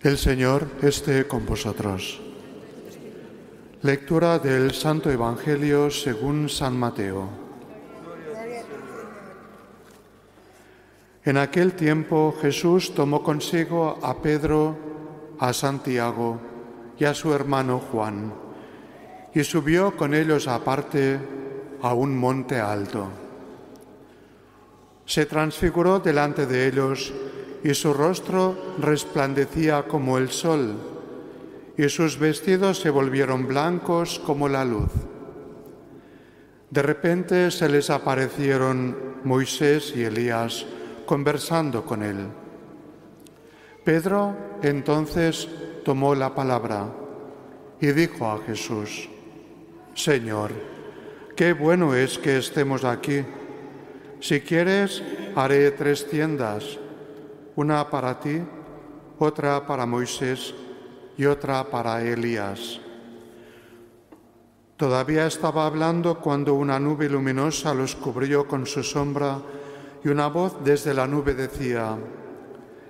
[0.00, 2.20] El Señor esté con vosotros.
[3.82, 7.28] Lectura del Santo Evangelio según San Mateo.
[11.24, 14.76] En aquel tiempo Jesús tomó consigo a Pedro,
[15.40, 16.38] a Santiago
[16.96, 18.32] y a su hermano Juan,
[19.34, 21.18] y subió con ellos aparte
[21.82, 23.08] a un monte alto.
[25.06, 27.12] Se transfiguró delante de ellos
[27.64, 30.76] y su rostro resplandecía como el sol,
[31.76, 34.90] y sus vestidos se volvieron blancos como la luz.
[36.70, 40.66] De repente se les aparecieron Moisés y Elías
[41.06, 42.26] conversando con él.
[43.84, 45.48] Pedro entonces
[45.84, 46.86] tomó la palabra
[47.80, 49.08] y dijo a Jesús,
[49.94, 50.50] Señor,
[51.34, 53.24] qué bueno es que estemos aquí.
[54.20, 55.02] Si quieres,
[55.34, 56.78] haré tres tiendas
[57.58, 58.40] una para ti,
[59.18, 60.54] otra para Moisés
[61.16, 62.78] y otra para Elías.
[64.76, 69.42] Todavía estaba hablando cuando una nube luminosa los cubrió con su sombra
[70.04, 71.98] y una voz desde la nube decía,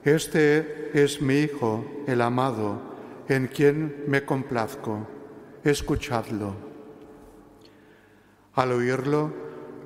[0.04, 2.78] Este es mi Hijo, el amado,
[3.26, 5.08] en quien me complazco.
[5.64, 6.52] Escuchadlo.
[8.54, 9.32] Al oírlo,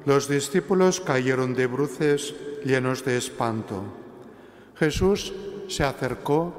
[0.06, 2.34] los discípulos cayeron de bruces
[2.65, 4.02] llenos de espanto.
[4.83, 5.33] Jesús
[5.69, 6.52] se acercó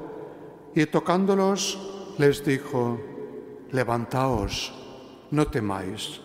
[0.74, 1.78] y tocándolos
[2.16, 2.98] les dijo,
[3.70, 4.72] levantaos,
[5.30, 6.22] no temáis.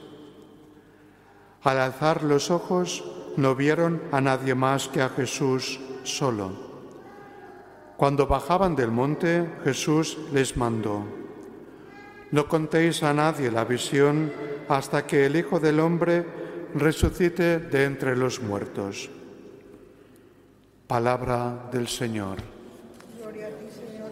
[1.62, 3.04] Al alzar los ojos
[3.36, 6.54] no vieron a nadie más que a Jesús solo.
[7.98, 11.04] Cuando bajaban del monte, Jesús les mandó,
[12.32, 14.32] no contéis a nadie la visión
[14.70, 16.26] hasta que el Hijo del Hombre
[16.76, 19.10] resucite de entre los muertos.
[20.90, 22.40] Palabra del Señor.
[23.16, 24.12] Gloria a ti, Señor.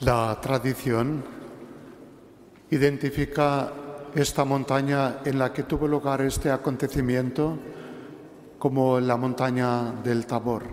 [0.00, 1.22] La tradición
[2.70, 3.72] identifica
[4.12, 7.56] esta montaña en la que tuvo lugar este acontecimiento
[8.58, 10.64] como la montaña del Tabor.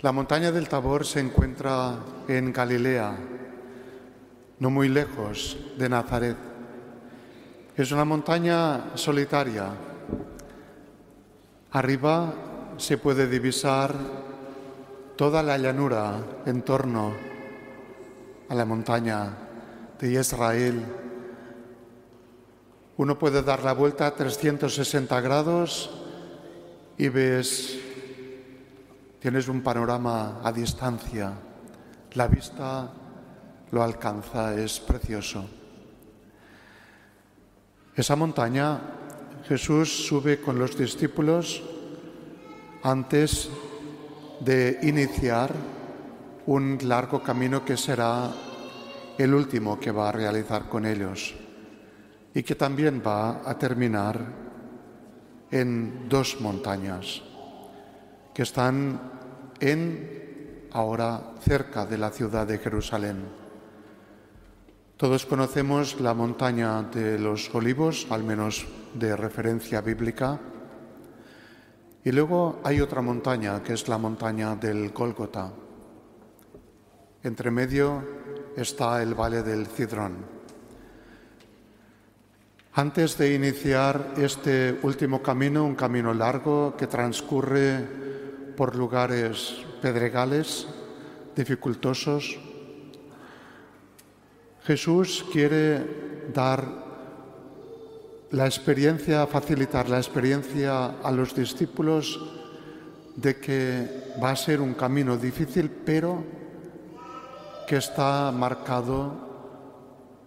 [0.00, 1.94] La montaña del Tabor se encuentra
[2.26, 3.35] en Galilea,
[4.58, 6.36] no muy lejos de Nazaret.
[7.76, 9.68] Es una montaña solitaria.
[11.72, 12.32] Arriba
[12.78, 13.94] se puede divisar
[15.16, 17.12] toda la llanura en torno
[18.48, 19.36] a la montaña
[19.98, 20.84] de Israel.
[22.96, 25.90] Uno puede dar la vuelta a 360 grados
[26.96, 27.78] y ves,
[29.20, 31.32] tienes un panorama a distancia.
[32.14, 32.90] La vista
[33.76, 35.44] lo alcanza, es precioso.
[37.94, 38.80] Esa montaña
[39.46, 41.62] Jesús sube con los discípulos
[42.82, 43.50] antes
[44.40, 45.52] de iniciar
[46.46, 48.32] un largo camino que será
[49.18, 51.34] el último que va a realizar con ellos
[52.32, 54.18] y que también va a terminar
[55.50, 57.20] en dos montañas
[58.32, 58.98] que están
[59.60, 63.45] en ahora cerca de la ciudad de Jerusalén.
[64.96, 70.40] Todos conocemos la montaña de los olivos, al menos de referencia bíblica.
[72.02, 75.52] Y luego hay otra montaña, que es la montaña del Gólgota.
[77.22, 78.02] Entre medio
[78.56, 80.16] está el valle del Cidrón.
[82.72, 87.84] Antes de iniciar este último camino, un camino largo que transcurre
[88.56, 90.66] por lugares pedregales,
[91.36, 92.45] dificultosos,
[94.66, 96.66] Jesús quiere dar
[98.32, 102.18] la experiencia, facilitar la experiencia a los discípulos
[103.14, 106.24] de que va a ser un camino difícil, pero
[107.68, 109.14] que está marcado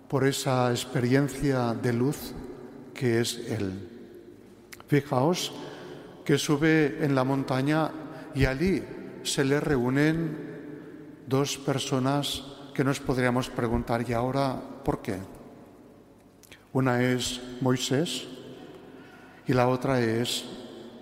[0.08, 2.32] por esa experiencia de luz
[2.94, 3.90] que es Él.
[4.88, 5.52] Fijaos
[6.24, 7.92] que sube en la montaña
[8.34, 8.84] y allí
[9.24, 10.38] se le reúnen
[11.28, 12.49] dos personas
[12.80, 14.56] que nos podríamos preguntar, ¿y ahora
[14.86, 15.18] por qué?
[16.72, 18.26] Una es Moisés
[19.46, 20.46] y la otra es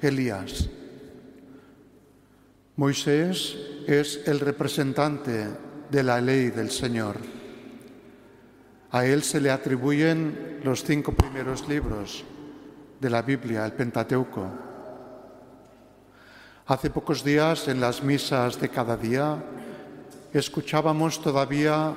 [0.02, 0.72] Elías.
[2.78, 5.50] Moisés es el representante
[5.92, 7.18] de la ley del Señor.
[8.90, 12.24] A él se le atribuyen los cinco primeros libros
[13.00, 14.50] de la Biblia, el Pentateuco.
[16.66, 19.44] Hace pocos días en las misas de cada día
[20.34, 21.96] escuchábamos todavía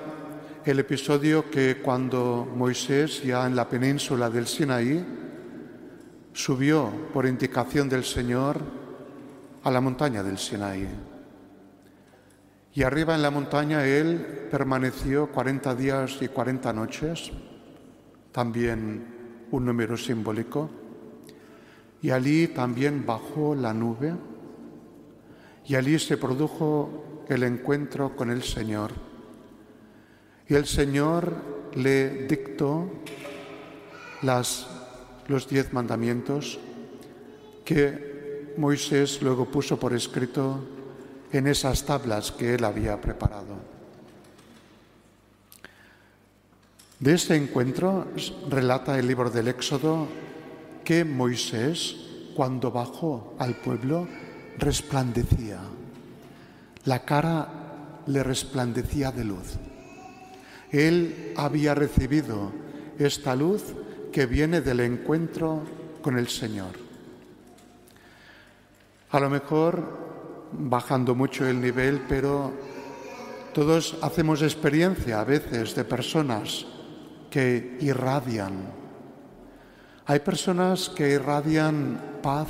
[0.65, 5.05] el episodio que cuando Moisés, ya en la península del Sinaí,
[6.32, 8.61] subió por indicación del Señor
[9.65, 10.88] a la montaña del Sinaí.
[12.73, 17.32] Y arriba en la montaña él permaneció 40 días y 40 noches,
[18.31, 20.71] también un número simbólico.
[22.00, 24.15] Y allí también bajó la nube
[25.67, 28.91] y allí se produjo el encuentro con el Señor.
[30.49, 31.32] Y el Señor
[31.75, 32.91] le dictó
[34.23, 34.67] las,
[35.29, 36.59] los diez mandamientos
[37.65, 40.61] que Moisés luego puso por escrito
[41.32, 43.55] en esas tablas que él había preparado.
[46.99, 48.09] De este encuentro
[48.50, 50.09] relata el libro del Éxodo
[50.85, 51.97] que Moisés,
[52.35, 54.09] cuando bajó al pueblo,
[54.59, 55.61] resplandecía.
[56.85, 57.49] La cara
[58.06, 59.59] le resplandecía de luz.
[60.71, 62.53] Él había recibido
[62.99, 63.62] esta luz
[64.12, 65.62] que viene del encuentro
[66.00, 66.73] con el Señor.
[69.11, 69.99] A lo mejor
[70.53, 72.53] bajando mucho el nivel, pero
[73.53, 76.67] todos hacemos experiencia a veces de personas
[77.31, 78.81] que irradian.
[80.06, 82.49] Hay personas que irradian paz,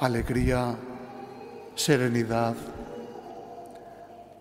[0.00, 0.76] alegría,
[1.74, 2.54] serenidad,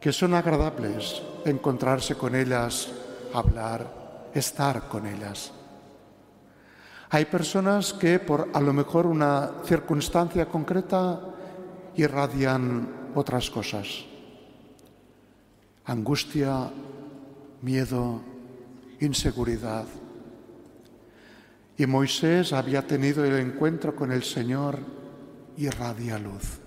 [0.05, 2.89] que son agradables encontrarse con ellas,
[3.33, 5.51] hablar, estar con ellas.
[7.09, 11.19] Hay personas que por a lo mejor una circunstancia concreta
[11.95, 14.05] irradian otras cosas.
[15.85, 16.69] Angustia,
[17.63, 18.21] miedo,
[18.99, 19.85] inseguridad.
[21.79, 24.77] Y Moisés había tenido el encuentro con el Señor
[25.57, 26.59] y irradia luz.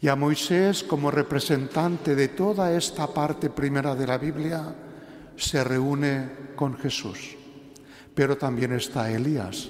[0.00, 4.74] Y a Moisés, como representante de toda esta parte primera de la Biblia,
[5.36, 7.36] se reúne con Jesús.
[8.14, 9.68] Pero también está Elías.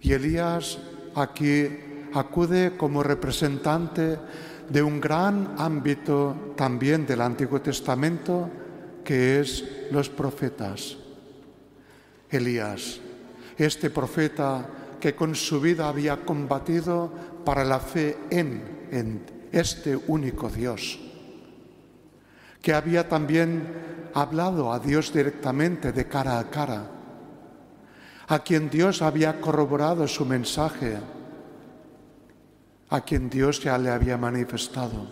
[0.00, 0.78] Y Elías
[1.14, 1.68] aquí
[2.14, 4.18] acude como representante
[4.68, 8.48] de un gran ámbito también del Antiguo Testamento,
[9.04, 10.96] que es los profetas.
[12.30, 13.00] Elías,
[13.58, 14.64] este profeta
[15.00, 17.10] que con su vida había combatido
[17.44, 20.98] para la fe en, este único Dios,
[22.62, 26.90] que había también hablado a Dios directamente de cara a cara,
[28.28, 30.98] a quien Dios había corroborado su mensaje
[32.90, 35.06] a quien Dios ya le había manifestado.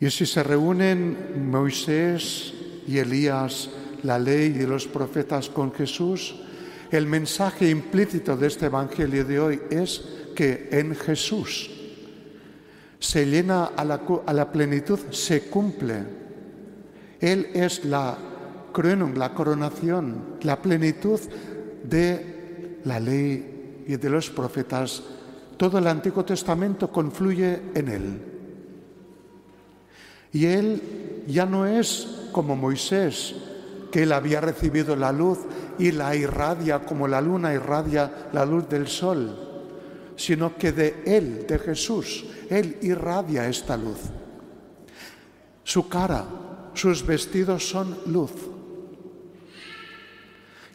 [0.00, 2.54] Y si se reúnen Moisés
[2.86, 3.70] y Elías,
[4.02, 6.36] la ley y los profetas con Jesús,
[6.90, 10.02] el mensaje implícito de este Evangelio de hoy es
[10.34, 11.70] que en Jesús
[12.98, 16.04] se llena a la, a la plenitud, se cumple.
[17.20, 18.16] Él es la
[18.72, 21.20] Krönung, la coronación, la plenitud
[21.84, 25.02] de la ley y de los profetas
[25.56, 28.22] todo el Antiguo Testamento confluye en Él.
[30.32, 33.34] Y Él ya no es como Moisés,
[33.90, 35.38] que Él había recibido la luz
[35.78, 41.46] y la irradia como la luna irradia la luz del sol, sino que de Él,
[41.46, 43.98] de Jesús, Él irradia esta luz.
[45.62, 46.26] Su cara,
[46.74, 48.32] sus vestidos son luz.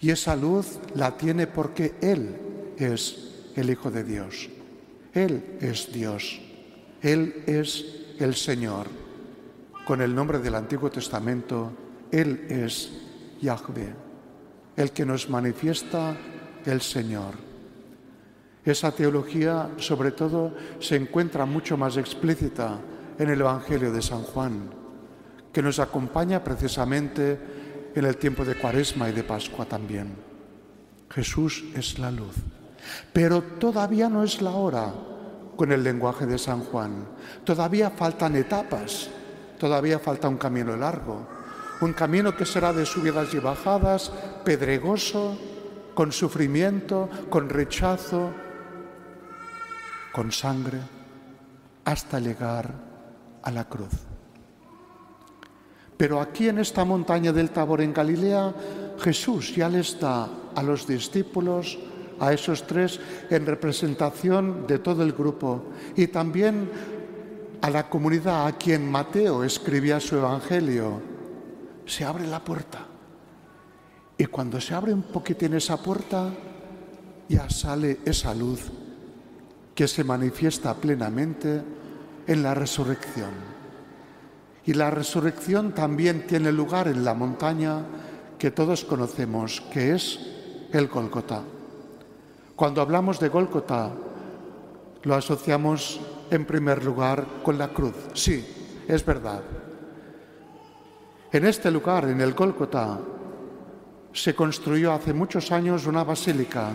[0.01, 2.35] Y esa luz la tiene porque Él
[2.78, 4.50] es el Hijo de Dios.
[5.14, 6.40] Él es Dios,
[7.02, 7.85] Él es
[8.19, 8.88] el Señor.
[9.85, 11.71] Con el nombre del Antiguo Testamento,
[12.12, 12.92] Él es
[13.42, 13.94] Yahvé,
[14.80, 16.16] el que nos manifiesta
[16.66, 17.36] el Señor.
[18.64, 22.80] Esa teología, sobre todo, se encuentra mucho más explícita
[23.18, 24.71] en el Evangelio de San Juan,
[25.52, 27.38] que nos acompaña precisamente
[27.94, 30.16] en el tiempo de Cuaresma y de Pascua también.
[31.09, 32.36] Jesús es la luz.
[33.12, 34.94] Pero todavía no es la hora
[35.57, 37.06] con el lenguaje de San Juan.
[37.44, 39.09] Todavía faltan etapas,
[39.59, 41.39] todavía falta un camino largo,
[41.81, 44.12] un camino que será de subidas y bajadas,
[44.44, 45.38] pedregoso,
[45.94, 48.31] con sufrimiento, con rechazo,
[50.12, 50.80] con sangre,
[51.86, 52.74] hasta llegar
[53.44, 53.94] a la cruz.
[55.98, 58.54] Pero aquí en esta montaña del Tabor en Galilea,
[59.00, 61.78] Jesús ya les da a los discípulos
[62.19, 65.64] a esos tres en representación de todo el grupo
[65.95, 66.69] y también
[67.62, 71.08] a la comunidad a quien Mateo escribía su evangelio.
[71.90, 72.86] Se abre la puerta.
[74.16, 76.30] Y cuando se abre un poquitín esa puerta,
[77.28, 78.69] ya sale esa luz
[79.74, 81.64] que se manifiesta plenamente
[82.28, 83.31] en la resurrección.
[84.68, 87.81] Y la resurrección también tiene lugar en la montaña
[88.38, 90.19] que todos conocemos, que es
[90.72, 91.42] el Gólgota.
[92.56, 93.90] Cuando hablamos de Gólgota,
[95.02, 97.96] lo asociamos en primer lugar con la cruz.
[98.14, 98.46] Sí,
[98.88, 99.42] es verdad.
[101.31, 103.00] En este lugar, en el Gólgota,
[104.12, 106.71] se construyó hace muchos años una basílica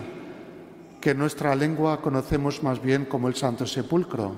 [1.01, 4.33] que en nuestra lengua conocemos más bien como el Santo Sepulcro,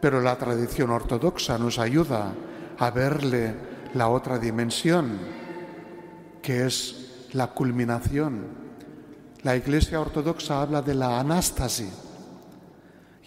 [0.00, 2.32] pero la tradición ortodoxa nos ayuda
[2.78, 3.54] a verle
[3.92, 5.18] la otra dimensión,
[6.40, 8.46] que es la culminación.
[9.42, 11.90] La Iglesia ortodoxa habla de la anástasi,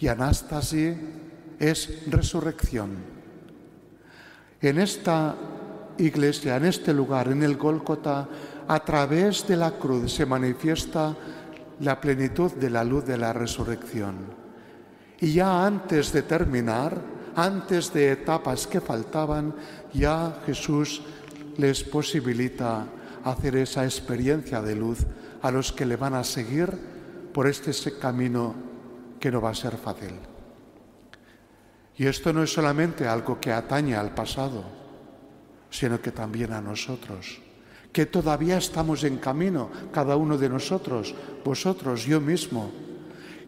[0.00, 0.96] y anástasi
[1.60, 2.96] es resurrección.
[4.60, 5.36] En esta
[5.98, 8.28] iglesia, en este lugar, en el Gólgota,
[8.68, 11.14] a través de la cruz se manifiesta
[11.80, 14.16] la plenitud de la luz de la resurrección.
[15.20, 17.00] Y ya antes de terminar,
[17.34, 19.54] antes de etapas que faltaban,
[19.92, 21.02] ya Jesús
[21.56, 22.86] les posibilita
[23.24, 24.98] hacer esa experiencia de luz
[25.42, 26.70] a los que le van a seguir
[27.32, 28.54] por este camino
[29.20, 30.14] que no va a ser fácil.
[31.96, 34.64] Y esto no es solamente algo que atañe al pasado,
[35.70, 37.40] sino que también a nosotros
[37.96, 42.70] que todavía estamos en camino, cada uno de nosotros, vosotros, yo mismo.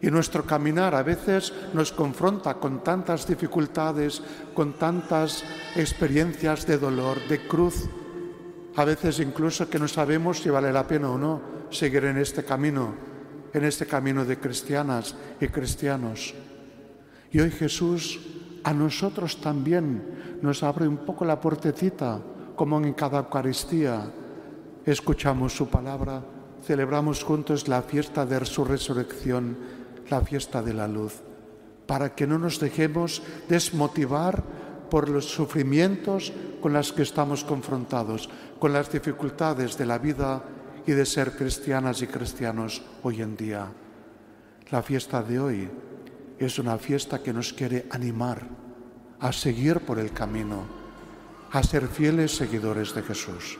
[0.01, 4.23] Y nuestro caminar a veces nos confronta con tantas dificultades,
[4.55, 5.43] con tantas
[5.75, 7.87] experiencias de dolor, de cruz,
[8.75, 12.43] a veces incluso que no sabemos si vale la pena o no seguir en este
[12.43, 12.95] camino,
[13.53, 16.33] en este camino de cristianas y cristianos.
[17.31, 18.19] Y hoy Jesús
[18.63, 22.19] a nosotros también nos abre un poco la puertecita,
[22.55, 24.11] como en cada Eucaristía,
[24.85, 26.21] escuchamos su palabra,
[26.63, 29.57] celebramos juntos la fiesta de su resurrección,
[30.09, 31.21] la fiesta de la luz,
[31.85, 34.43] para que no nos dejemos desmotivar
[34.89, 40.43] por los sufrimientos con los que estamos confrontados, con las dificultades de la vida
[40.85, 43.67] y de ser cristianas y cristianos hoy en día.
[44.71, 45.69] La fiesta de hoy
[46.39, 48.47] es una fiesta que nos quiere animar
[49.19, 50.65] a seguir por el camino,
[51.51, 53.57] a ser fieles seguidores de Jesús.